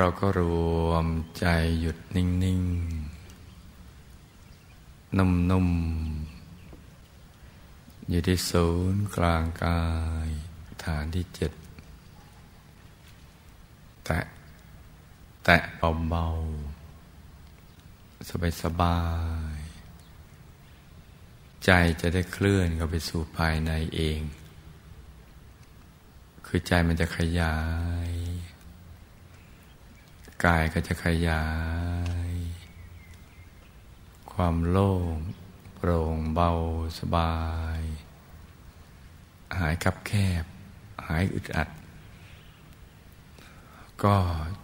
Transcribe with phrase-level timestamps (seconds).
[0.00, 0.42] เราก็ร
[0.88, 1.06] วม
[1.38, 1.46] ใจ
[1.80, 2.62] หยุดนิ่ง
[3.54, 5.68] ๆ นุ่ม
[6.88, 9.82] ๆ อยู่ที่ศูนย์กลางกา
[10.26, 10.28] ย
[10.84, 11.52] ฐานที่เจ็ด
[14.04, 14.20] แตะ
[15.44, 15.58] แตะ
[16.08, 16.26] เบา
[17.48, 18.28] ๆ
[18.62, 19.00] สบา
[19.56, 19.58] ย
[20.40, 24.20] ๆ ใจจะได้เคลื่อนเข้าไปสู่ภายในเอง
[26.46, 27.56] คือใจมันจะขยา
[28.08, 28.10] ย
[30.44, 31.44] กายก็จะขยา
[32.30, 32.32] ย
[34.32, 35.14] ความโล่ง
[35.74, 36.50] โปร่งเบา
[36.98, 37.36] สบา
[37.78, 37.82] ย
[39.58, 40.12] หายคับแค
[40.42, 40.44] บ
[41.06, 41.68] หายอึดอัด
[44.02, 44.16] ก็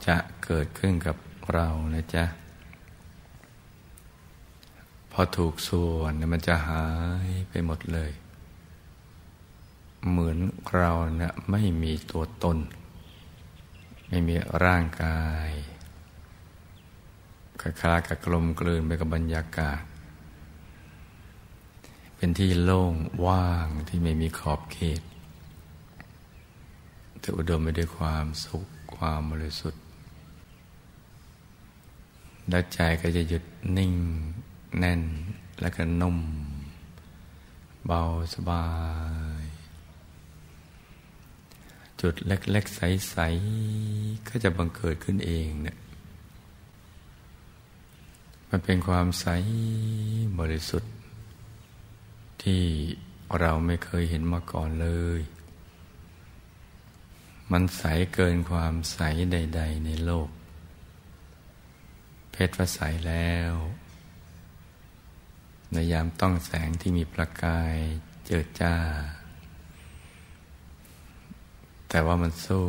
[0.06, 1.16] จะเกิดขึ้นกับ
[1.52, 2.24] เรานะจ๊ะ
[5.12, 6.86] พอถูกส่วนมันจะหา
[7.26, 8.12] ยไปหมดเลย
[10.08, 10.38] เหมือน
[10.76, 12.58] เราเนะี่ยไม่มีตัวตน
[14.08, 15.50] ไม่มีร่างกาย
[17.60, 19.82] คล้ายกับกลมกลืนไปกับบรรยากาศ
[22.16, 22.94] เป็นที่โล่ง
[23.26, 25.02] ว่างที่ไม่มีขอบเขต
[27.20, 29.82] แต่อุดมไปด้วยความสุขความบริสุทธิ์
[32.48, 33.44] และใจก็จะหยุด
[33.76, 33.94] นิ่ง
[34.78, 35.02] แน่น
[35.60, 36.18] และก็นุ่ม
[37.86, 38.02] เบา
[38.34, 38.66] สบา
[39.42, 39.43] ย
[42.06, 43.16] จุดเล็ก ๆ ใส
[43.72, 45.78] ๆ ก็จะบังเกิดขึ้นเองเนี่ย
[48.48, 49.26] มันเป็นความใส
[50.38, 50.92] บริสุทธิ์
[52.42, 52.62] ที่
[53.40, 54.88] เราไม่เคยเห็นมาก่อนเล
[55.18, 55.20] ย
[57.52, 57.82] มันใส
[58.14, 58.98] เกินความใส
[59.32, 60.28] ใด ๆ ในโลก
[62.30, 63.54] เพชรว่าใสแล้ว
[65.72, 67.76] ในยามต้องแสงที่มีประกาย
[68.26, 68.74] เจิดจ้า
[71.94, 72.64] แต่ว่ามันสู้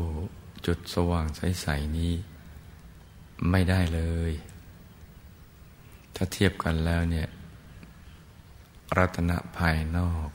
[0.66, 2.14] จุดสว่างใส ๆ นี้
[3.52, 4.32] ไม่ได้เลย
[6.16, 7.28] ถ้าเทียบกันแล้วเนี่ย
[8.98, 10.30] รัตนะภายนอก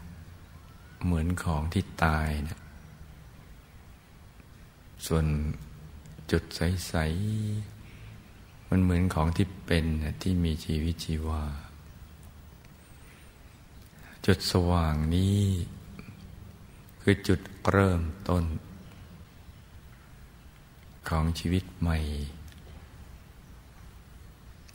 [1.04, 2.60] เหมือนของที่ตายเนี่ย
[5.06, 5.26] ส่วน
[6.30, 6.94] จุดใส
[7.82, 9.84] ๆ มันเหมือนของที่เป็น
[10.22, 11.44] ที่มีชีวิตชีวา
[14.26, 15.40] จุดสว่างนี้
[17.02, 17.40] คือจุด
[17.70, 18.44] เริ่มต้น
[21.10, 21.98] ของชีวิตใหม่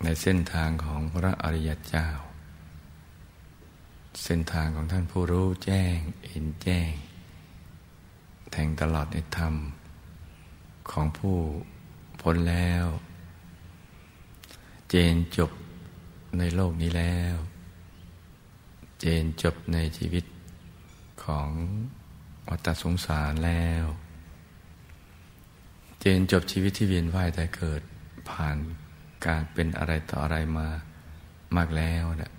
[0.04, 2.08] ในเส้นทางของพระอริยเจ้า
[4.24, 5.98] เส้นทางของท่านผู้รู้แจ้ง
[6.30, 6.92] เห็นแจ้ง
[8.52, 9.56] แทงตลอดในธรรม
[10.92, 11.38] ของผู้
[12.22, 12.86] พ้นแล้ว
[14.90, 15.52] เจนจบ
[16.38, 17.36] ในโลกนี้แล้ว
[19.00, 20.26] เจนจบในชีวิต
[21.24, 21.50] ของ
[22.48, 23.86] วัฏสงสารแล้ว
[26.08, 27.82] จนจบชีวิตที่เวียนว่ายแต่เกิด
[28.30, 28.58] ผ่าน
[29.26, 30.68] การเป็นอะไรต่ออะไรมา
[31.56, 32.32] มากแล้วนะ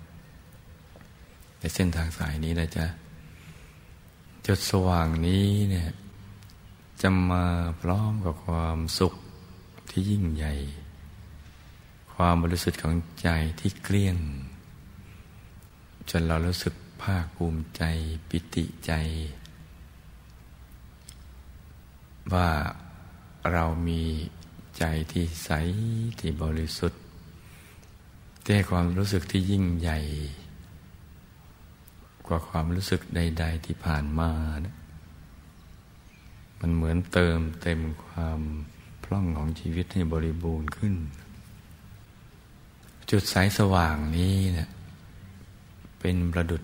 [1.59, 2.85] ในเส้นทางสายนี้นะจ๊ะ
[4.45, 5.89] จุดสว่างนี้เนี่ย
[7.01, 7.45] จะมา
[7.81, 9.13] พร้อมกับความสุข
[9.89, 10.53] ที่ยิ่งใหญ่
[12.13, 13.29] ความบริสุทธิ์ของใจ
[13.59, 14.17] ที่เกลี้ยง
[16.09, 17.83] จนเรารู้สึกภาคภูมิใจ
[18.29, 18.91] ปิติใจ
[22.33, 22.49] ว่า
[23.53, 24.01] เรามี
[24.77, 25.49] ใจที่ใส
[26.19, 27.01] ที่บริสุทธิ์
[28.43, 29.99] แต่ความรู้สึกที่ยิ่งใหญ่
[32.27, 34.31] กว่าความรู้สึกใด ๆ ที่ผ่านมา
[34.65, 34.75] นะ
[36.59, 38.39] มันเหมือนเติมเต็มความ
[39.03, 40.95] พล่องของชีวิตให้บริบูรณ์ขึ้น
[43.11, 44.69] จุดสายสว่างนี้เนะี่ย
[45.99, 46.63] เป็นประดุด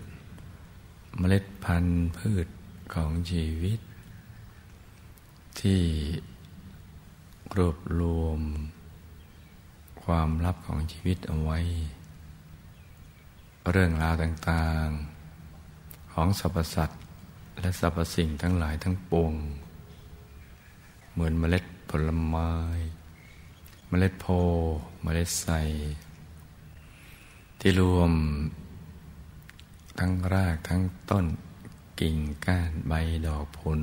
[1.18, 2.48] เมล็ดพันธุ์พืช
[2.94, 3.80] ของชีวิต
[5.60, 5.82] ที่
[7.58, 8.40] รวบรวม
[10.04, 11.60] ความลับของชีวิตเอาไว้
[13.72, 17.02] เรื่องราวต่างๆ ของสรรพสัตว์
[17.62, 19.34] และสรรพสิ่งทั้งหลายทั้งปวง
[21.12, 22.50] เหมือนเมล็ดผลไม้
[23.88, 24.26] เมล็ดโพ
[25.02, 25.50] เมล็ดใส
[27.60, 28.12] ที่รวม
[30.00, 31.26] ทั้งรากทั้งต้น
[32.00, 32.94] กิ่งก้านใบ
[33.26, 33.82] ดอกผล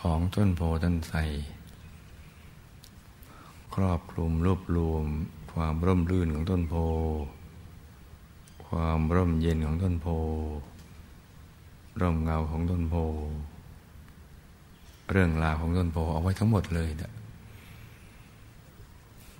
[0.00, 1.18] ของต้นโพต้นไทร
[3.80, 5.04] รอบคลุมรวบรวม
[5.52, 6.74] ความร่มรื่นของต้นโพ
[8.66, 10.06] ความร่มเย็นของต้นโพ
[12.00, 12.94] ร่มเงาของต้นโพ
[15.10, 17.12] เรื่องราวของต้นโพเอาไว้ทั้งหมดเลยนะ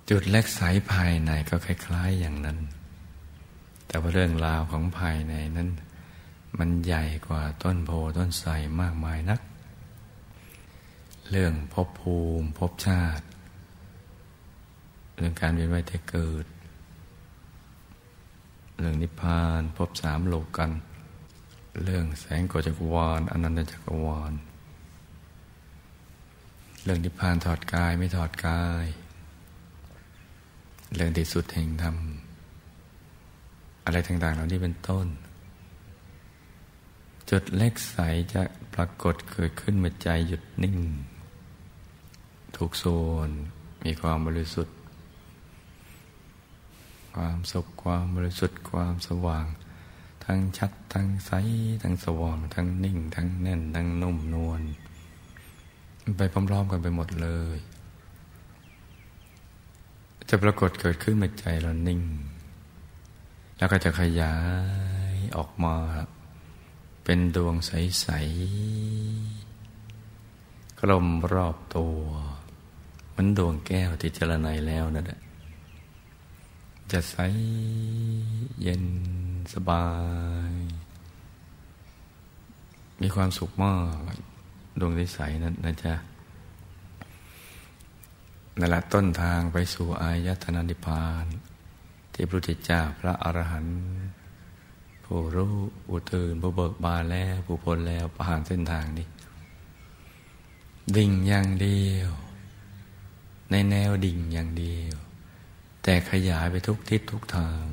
[0.09, 2.57] จุดเล็กสายภายในก็คล้ายๆอย่างนั้น
[3.87, 5.69] แต่ว่าเรื่องราวของภายในนั้น
[6.59, 8.51] มันใหญ่กว่าต้นโพต้นไทร
[8.81, 9.39] มากมายนัก
[11.29, 13.25] เรื่องภพภูมิภพชาติ
[15.21, 16.45] รื่องการเวียนว่ายแต่เกิด
[18.79, 20.71] เรื่องนิพพานพบสามโลกกัน
[21.83, 24.33] เรื่องแสงโกจักรวาลอนันตจักรวาล
[26.83, 28.85] เรื่องนิพพานถอดกายไม่ถอดกาย
[30.95, 31.95] เรื่องที่สุดแห่งธรรม
[33.85, 35.07] อะไรต่างๆเหล่านี้เป็นต้น
[37.29, 37.97] จุดเล็กใส
[38.33, 40.77] จะปรากฏเกิดขึ้นเมื่อใจหยุดนิ่ง
[42.55, 42.85] ทุกโซ
[43.27, 43.29] น
[43.85, 44.75] มีความบริสุทธิ์
[47.15, 49.45] ความสุขความบริสุทธิ์ความสว่าง
[50.25, 51.31] ทั้งชัดทั้งใส
[51.83, 54.61] ทั้งสว่าง ทั้งนิ่ง ทั้งแน่น ทั้งนุ่มนวล
[56.17, 57.57] ไปพร้อมๆกันไปหมดเลย
[60.29, 62.01] จะปรากฏเกิดขึ้นในใจเรานิ่ง
[63.57, 64.35] แล้วก็จะขยา
[65.13, 65.75] ยออกมา
[67.03, 71.99] เป็นดวงใสๆกลมรอบตัว
[73.09, 75.21] เหมือนดวงแก้วที่เจรไนแล้วนั่นแหละ
[76.91, 77.17] จะใส
[78.61, 78.83] เย็น
[79.53, 79.87] สบา
[80.49, 80.53] ย
[83.01, 83.73] มีความสุขมา
[84.13, 84.15] ก
[84.79, 85.93] ดวงใสนั้นนะจ๊ะ
[88.59, 91.25] นั่นแหละต้นทางไปสู่อายตนะนิพพาน
[92.13, 93.79] ที่พระพุทธเจ้าพระอรหันต์
[95.03, 95.55] ผู้รู้
[95.87, 99.07] ผู้ตื่นผู้เบิกบานแล้วผู้พ้นแล้วผ่านเส้นทางนี้
[100.95, 102.09] ดิ่งอย่างเดียว
[103.51, 104.95] ในแนวดิ่งอย่างเดียว
[105.83, 107.63] แต่ขยายไปทุกทิศทุกทาง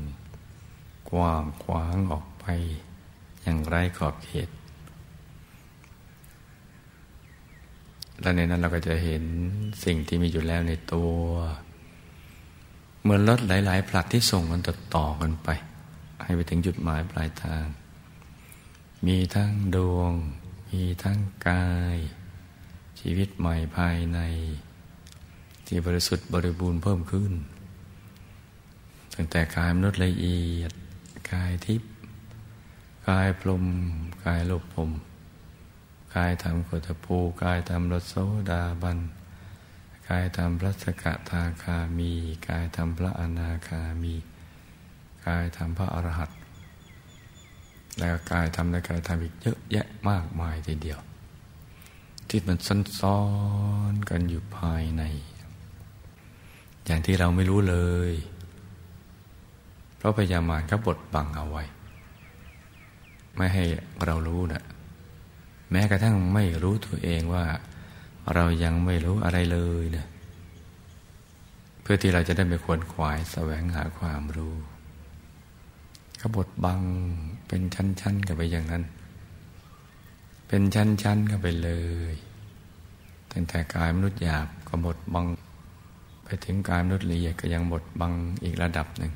[1.10, 2.44] กว้างขวางออกไป
[3.42, 4.48] อย่างไร้ขอบเขต
[8.20, 9.24] และในนั้นเราก็จะเห็น
[9.84, 11.16] สิ่งที่มีอยู่แล้วในตัว
[13.00, 15.48] เหมือนรถหลาย ๆ ผลัดที่ส่งกันต่อต่อกันไป
[16.22, 17.66] ให้ไปถึงจุดหมายปลายทาง
[19.06, 20.12] มีทั้งดวง
[20.70, 21.96] มีทั้งกาย
[23.00, 24.18] ชีวิตใหม่ภายใน
[25.66, 27.32] ที่บริสุทธิ์บริบูรณ์เพิ่มขึ้น
[29.20, 30.72] ตั้งแต่กายมนุษย์ละเอียด
[31.32, 31.90] กายทิพย์
[33.08, 33.64] กายพรม
[34.24, 34.90] กายโลกพรม
[36.14, 38.14] กายธรรมโคตภูกายธรรมรสโซ
[38.50, 38.98] ดาบัน
[40.08, 42.12] กายธรรมพระสกทาคามี
[42.48, 44.14] กายธรรมพระอนาคามี
[45.26, 46.30] กายธรรมพระอรหัต
[47.98, 51.00] แล้วกายธรรมและกายธรรมอีกเยอะแยะมากมายทีเดียว
[52.28, 52.58] ที่มัน
[53.00, 53.20] ซ้อ
[53.92, 55.02] นกันอยู่ภายใน
[56.84, 57.78] อย่างที่เราไม่รู้เล
[58.10, 58.14] ย
[59.98, 61.64] เพราะพยามารเขาบดบังเอาไว้
[63.36, 63.64] ไม่ให้
[64.04, 64.62] เรารู้นะ
[65.70, 67.44] แม้กระทั่งไม่รู้ตัวเองว่า
[68.34, 70.06] เรายังไม่รู้อะไรเลยเนะ
[71.82, 74.54] เพื่อที่เราจะได้ไปควนขวายแสวงหาความรู้
[76.18, 76.80] เขาบดบัง
[77.48, 78.84] เป็นชั้นๆกันไปอย่างนั้น
[80.48, 81.70] เป็นชั้นๆกันไปเล
[82.12, 82.14] ย
[83.32, 85.26] ตั้งแต่กายมนุษย์หยาบก็บดบัง
[86.24, 88.12] ไปถึงกายมนุษย์ละเอียดก็ยังบดบัง
[88.44, 89.12] อีกระดับหนึ่ง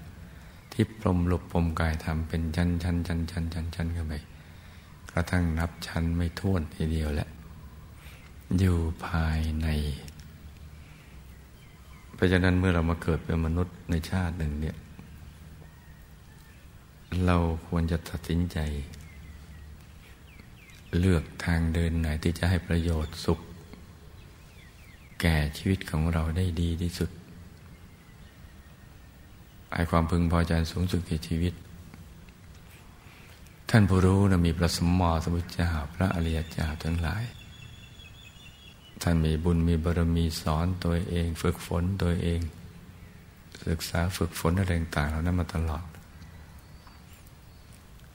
[0.73, 4.15] ที่ปลมหลบปมกายทำเป็นชั้นชั้นชั้นชั้นชั้นชั้นกันไป
[5.11, 7.29] กระทั่งนับชั้นไม่ท้วนทีเดียวแหละ
[8.59, 9.67] อยู่ภายใน
[12.15, 14.77] เพราะฉะนั้นเมื่อเรามาเกิดเป็นมนุษย์ในชาติหนึ่งเนี่ย
[17.27, 17.37] เรา
[17.67, 18.59] ควรจะตัดสินใจ
[20.99, 23.41] เลือกทางเดินไหนที่จะให้ประโยชน์สุข
[25.21, 27.11] แก่ชีวิตของเราได้ดีที่สุด
[29.73, 31.55] ไอความพึงพอใจสูงสุดในชีวิต
[33.71, 37.25] ท่านผู้รู้นะมีพระสมมอสมุทเจ้าพระอริยเจ้าทั้งหลาย
[39.03, 42.41] ท่านมีบุญมีบารมีสอนตัวเอง ฝึกฝนตัวเอง
[43.69, 45.85] ศึกษาฝึกฝนอะไรต่างๆเหล่านั้นมาตลอด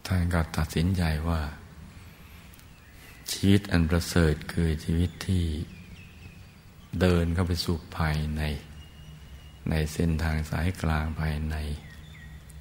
[0.06, 1.42] ท่านก็ตัดสินใจว่า
[3.32, 5.44] ชีวิตอันประเสริฐคือชีวิตที่
[7.00, 8.42] เดินเข้าไปสู่ภายใน
[9.70, 11.56] ในเส้นทางสายกลางภายใน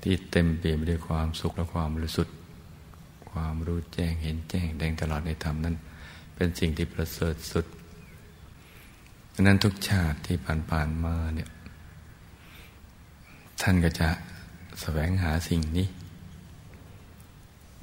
[0.02, 2.34] ที่เต็มเปี่ยมด้วยความสุขและความบริสุทธิ์
[3.30, 5.76] ความรู้แจ้งเห็นแจ้งแดงตลอดในธรรมนั้น
[6.34, 7.66] เป็นสิ่งที่ประเสริฐสุด
[9.32, 10.36] ดังนั้นทุกชาติที่
[10.70, 11.48] ผ่านๆมาเนี่ย
[13.62, 14.08] ท่านก็จะ
[14.80, 15.86] แสวงหาสิ่งนี้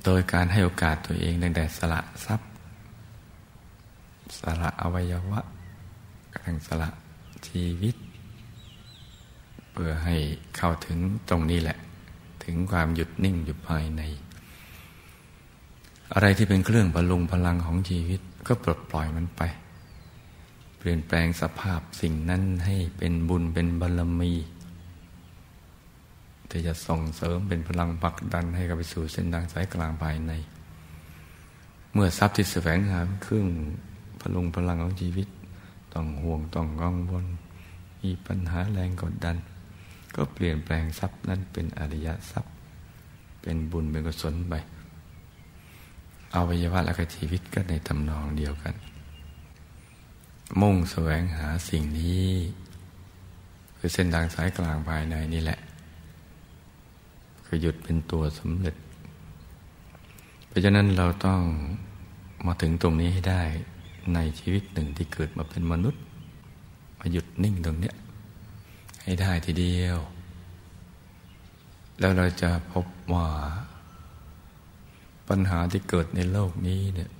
[0.03, 2.49] โดยการให้โอกาสตัวเองตั้งแต่สละทรัพย์
[4.39, 5.41] สละอวัยวะ
[6.31, 6.89] กระทั่งสละ
[7.47, 7.95] ชีวิต
[9.73, 10.15] เพื่อให้
[10.57, 10.99] เข้าถึง
[11.29, 11.77] ตรงนี้แหละ
[12.43, 14.01] ถึงความหยุดนิ่งอยู่ภายใน
[16.13, 19.41] อะไรที่เป็นเครื่องบรรลุงพลังของชีวิตก็ปลดปล่อยมันไป
[20.77, 24.33] เปลี่ยนแปลงสภาพสิ่งนั้นให้เป็นบุญเป็นบารมี
[26.49, 30.31] ที่จะส่งเสริมเป็นพลังผลักดันให้กับไปสู่เส้นทางสายกลางภายใน
[31.93, 33.47] เมื่อทรัพย์ที่แสวงหาเครื่อง
[34.19, 35.27] พลุงพลังของชีวิต
[35.93, 37.25] ต้องห่วงต้องกังวล
[38.01, 39.35] มีปัญหาแรงกดดัน
[40.15, 42.53] ก็เปลี่ยนแปลงทรัพย์นั้นเป็นอริยทรัพย์
[43.41, 44.53] เป็นบุญเป็นกุศลไป
[46.35, 48.75] อวัยวะและก็ชีวิตก็ในตำนองเดียวกัน
[50.61, 52.27] มุ่งแสวงหาสิ่งนี้
[53.77, 55.59] คือเส้นทางสายกลางภายในนี่แหละ
[57.45, 58.75] คือหยุดเป็นตัวสำเร็จ
[60.47, 61.41] เพราะฉะนั้นเราต้อง
[62.45, 63.41] มาถึงตรงนี้ให้ได้
[64.13, 66.01] ในชีวิตหนึ่งที่เกิดมาเป็นมนุษย์
[66.99, 67.95] มาหยุดนิ่งตรงเนี้ย
[69.03, 69.97] ให้ได้ทีเดียว
[71.99, 73.27] แล้วเราจะพบว่า
[75.29, 77.11] ปัญหาที่เกิดในโลกนี้เนี่ย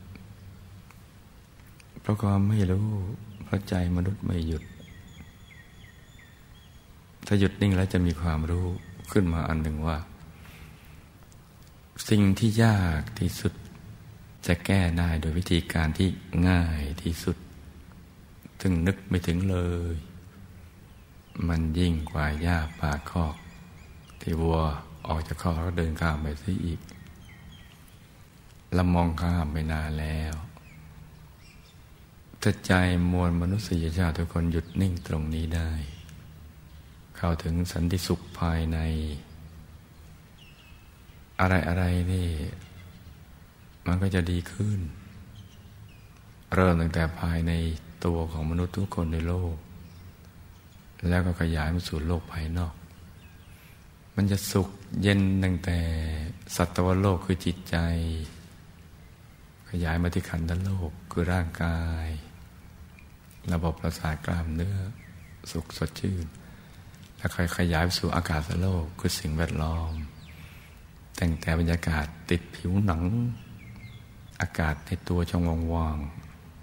[2.02, 2.90] เพราะความไม่รู้
[3.44, 4.64] เพราะใจมนุษย์ไม่หยุด
[7.28, 8.68] ถ้าหยุดนิ่งแล้วจะมีความรู้
[9.12, 9.98] ขึ้นมาอันหนึ่งว่า
[12.10, 13.54] สิ่งที่ยากที่สุด
[14.48, 16.10] จะแก้ได้โดยวิธีการที่
[16.50, 17.38] ง่ายที่สุด
[18.62, 19.58] ถึงนึกไม่ถึงเล
[19.94, 19.96] ย
[21.48, 23.36] มันยิ่งกว่าหญ้าป่าคอก
[24.22, 24.60] ที่วัว
[25.08, 26.80] ออกจากคอกแล้วเดินข้ามไปซิอีก
[28.74, 30.34] เรามองข้ามไปนานแล้ว
[32.42, 32.72] ถ้าใจ
[33.12, 35.72] มวลมนุษยชาติทุกคนหยุดนิ่งตรงนี้ได้
[37.18, 38.78] เข้าถึงสันติสุขภายใน
[41.40, 42.30] อะไรอะไรนี่
[43.86, 44.80] มันก็จะดีขึ้น
[46.56, 47.52] เริ่มตั้งแต่ภายใน
[48.06, 49.56] ตัวของมนุษย์ทุกคนในโลก
[51.08, 52.74] แล้วก็ขยายมาสู่โลกภายนอก
[54.16, 54.70] มันจะสุข
[55.02, 55.80] เย็นตั้งแต่
[56.56, 57.78] สัตวโลกคือจิตใจ
[59.70, 62.08] ขยายมาที่ขันธ์โลกคือร่างกาย
[63.54, 64.78] ระบบประสาทกล้ามเนื้อ
[65.52, 66.26] สุขสดชื่น
[67.18, 69.92] แล้วค่อยขยายไปสู่อากาศโลกคือสิ่งแวดล้อม
[71.16, 73.02] แต่งแต่บรรยากาศติดผิวหนัง
[74.42, 75.44] อากาศในตัวช่อง
[75.74, 75.98] ว่าง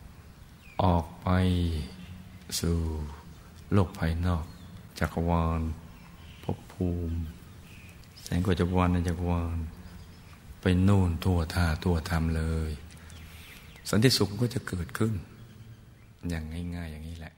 [0.08, 1.28] ๆออกไป
[2.60, 2.78] สู่
[3.72, 4.44] โลกภายนอก
[4.98, 5.60] จักรวาล
[6.44, 7.18] ภพภูมิ
[8.22, 9.58] แสงกว่าจักรวาลในจักรวาล
[10.60, 12.70] ไปนู่นทั่วท่าทั่วทำเลย
[13.90, 15.14] สันติสุขก็จะเกิดขึ้น
[16.28, 16.44] อย่าง
[16.76, 17.32] ง่าย ๆ อย่างนี้แหละ